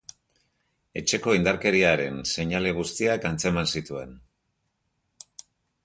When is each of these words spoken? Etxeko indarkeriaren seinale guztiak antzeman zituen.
Etxeko 1.01 1.35
indarkeriaren 1.39 2.17
seinale 2.31 2.73
guztiak 2.79 3.31
antzeman 3.33 3.71
zituen. 3.79 4.19